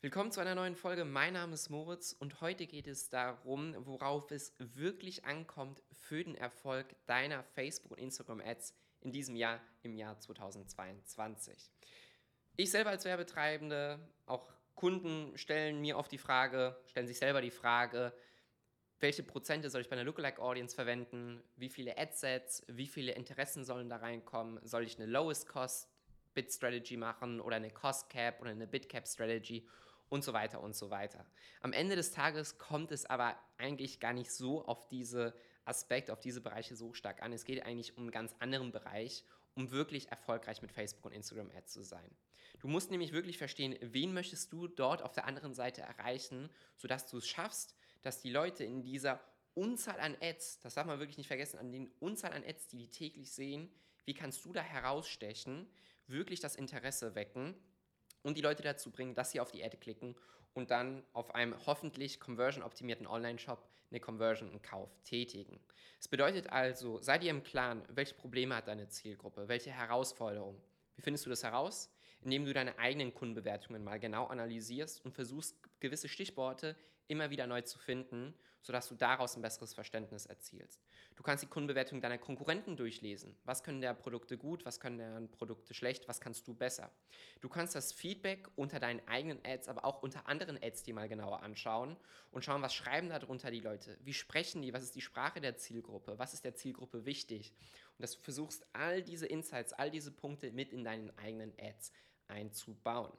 [0.00, 1.04] Willkommen zu einer neuen Folge.
[1.04, 6.36] Mein Name ist Moritz und heute geht es darum, worauf es wirklich ankommt für den
[6.36, 11.72] Erfolg deiner Facebook- und Instagram-Ads in diesem Jahr, im Jahr 2022.
[12.54, 17.50] Ich selber als Werbetreibende, auch Kunden stellen mir oft die Frage, stellen sich selber die
[17.50, 18.12] Frage,
[19.00, 23.64] welche Prozente soll ich bei einer Lookalike Audience verwenden, wie viele Adsets, wie viele Interessen
[23.64, 25.88] sollen da reinkommen, soll ich eine Lowest Cost
[26.34, 29.66] Bid Strategy machen oder eine Cost Cap oder eine Bid Cap Strategy
[30.08, 31.24] und so weiter und so weiter.
[31.60, 36.20] Am Ende des Tages kommt es aber eigentlich gar nicht so auf diese Aspekte, auf
[36.20, 37.32] diese Bereiche so stark an.
[37.32, 41.50] Es geht eigentlich um einen ganz anderen Bereich, um wirklich erfolgreich mit Facebook und Instagram
[41.50, 42.10] Ads zu sein.
[42.60, 47.08] Du musst nämlich wirklich verstehen, wen möchtest du dort auf der anderen Seite erreichen, sodass
[47.08, 49.20] du es schaffst, dass die Leute in dieser
[49.54, 52.78] Unzahl an Ads, das darf man wirklich nicht vergessen, an den Unzahl an Ads, die
[52.78, 53.70] die täglich sehen,
[54.04, 55.68] wie kannst du da herausstechen,
[56.06, 57.54] wirklich das Interesse wecken
[58.22, 60.14] und die Leute dazu bringen, dass sie auf die Ad klicken
[60.54, 65.60] und dann auf einem hoffentlich conversion-optimierten Online-Shop eine Conversion und Kauf tätigen.
[65.98, 70.60] Das bedeutet also, sei dir im Klaren, welche Probleme hat deine Zielgruppe, welche Herausforderungen.
[70.96, 71.90] Wie findest du das heraus?
[72.20, 76.76] Indem du deine eigenen Kundenbewertungen mal genau analysierst und versuchst, gewisse Stichworte
[77.08, 80.80] immer wieder neu zu finden, sodass du daraus ein besseres Verständnis erzielst.
[81.16, 83.36] Du kannst die Kundenbewertung deiner Konkurrenten durchlesen.
[83.44, 86.90] Was können der Produkte gut, was können deren Produkte schlecht, was kannst du besser.
[87.40, 91.08] Du kannst das Feedback unter deinen eigenen Ads, aber auch unter anderen Ads die mal
[91.08, 91.96] genauer anschauen
[92.30, 95.56] und schauen, was schreiben darunter die Leute, wie sprechen die, was ist die Sprache der
[95.56, 97.52] Zielgruppe, was ist der Zielgruppe wichtig.
[97.96, 101.92] Und dass du versuchst, all diese Insights, all diese Punkte mit in deinen eigenen Ads
[102.28, 103.12] einzubauen.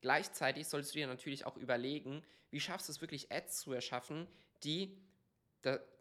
[0.00, 4.26] Gleichzeitig solltest du dir natürlich auch überlegen, wie schaffst du es wirklich, Ads zu erschaffen,
[4.62, 4.96] die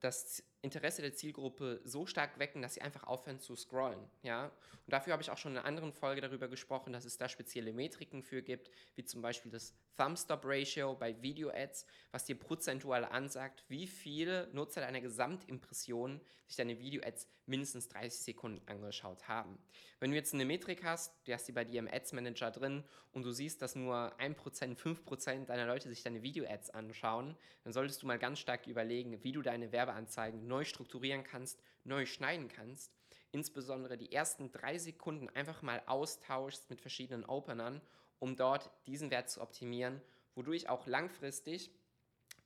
[0.00, 4.00] das Interesse der Zielgruppe so stark wecken, dass sie einfach aufhören zu scrollen.
[4.22, 4.46] Ja?
[4.46, 7.28] Und dafür habe ich auch schon in einer anderen Folge darüber gesprochen, dass es da
[7.28, 13.64] spezielle Metriken für gibt, wie zum Beispiel das Thumbstop-Ratio bei Video-Ads, was dir prozentual ansagt,
[13.68, 19.58] wie viele Nutzer deiner Gesamtimpression sich deine Video-Ads mindestens 30 Sekunden angeschaut haben.
[19.98, 23.22] Wenn du jetzt eine Metrik hast, du hast die bei dir im Ads-Manager drin und
[23.22, 28.06] du siehst, dass nur 1%, 5% deiner Leute sich deine Video-Ads anschauen, dann solltest du
[28.06, 32.92] mal ganz stark überlegen, wie du deine Werbeanzeigen neu strukturieren kannst, neu schneiden kannst.
[33.32, 37.80] Insbesondere die ersten drei Sekunden einfach mal austauschst mit verschiedenen Openern,
[38.18, 40.00] um dort diesen Wert zu optimieren,
[40.34, 41.70] wodurch auch langfristig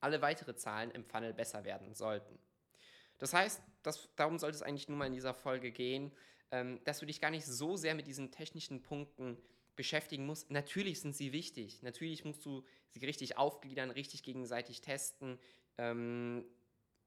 [0.00, 2.38] alle weitere Zahlen im Funnel besser werden sollten.
[3.18, 6.10] Das heißt, das, darum sollte es eigentlich nur mal in dieser Folge gehen,
[6.50, 9.36] ähm, dass du dich gar nicht so sehr mit diesen technischen Punkten
[9.76, 10.50] beschäftigen musst.
[10.50, 11.82] Natürlich sind sie wichtig.
[11.82, 15.38] Natürlich musst du sie richtig aufgliedern, richtig gegenseitig testen.
[15.76, 16.46] Ähm,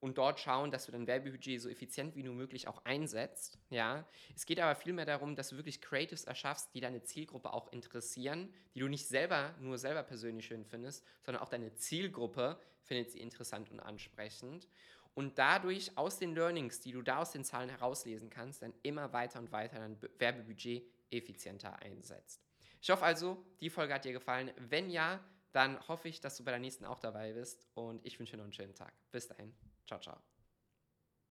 [0.00, 3.58] und dort schauen, dass du dein Werbebudget so effizient wie nur möglich auch einsetzt.
[3.70, 4.06] Ja?
[4.34, 8.52] Es geht aber vielmehr darum, dass du wirklich Creatives erschaffst, die deine Zielgruppe auch interessieren,
[8.74, 13.20] die du nicht selber nur selber persönlich schön findest, sondern auch deine Zielgruppe findet sie
[13.20, 14.68] interessant und ansprechend.
[15.14, 19.12] Und dadurch aus den Learnings, die du da aus den Zahlen herauslesen kannst, dann immer
[19.12, 22.40] weiter und weiter dein Werbebudget effizienter einsetzt.
[22.80, 24.52] Ich hoffe also, die Folge hat dir gefallen.
[24.56, 25.18] Wenn ja,
[25.52, 28.38] dann hoffe ich, dass du bei der nächsten auch dabei bist und ich wünsche dir
[28.38, 28.92] noch einen schönen Tag.
[29.10, 29.52] Bis dahin.
[29.88, 30.18] Czacza.